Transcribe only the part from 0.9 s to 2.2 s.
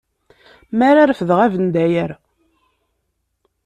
refdeɣ abendayer.